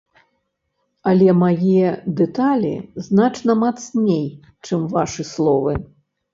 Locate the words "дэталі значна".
2.21-3.59